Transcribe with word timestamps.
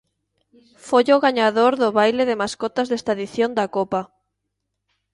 Foi 0.87 1.05
o 1.15 1.21
gañador 1.25 1.71
do 1.81 1.89
baile 1.97 2.23
de 2.29 2.39
mascotas 2.41 2.87
desta 2.91 3.11
edición 3.17 3.49
da 3.57 3.65
Copa. 3.75 4.01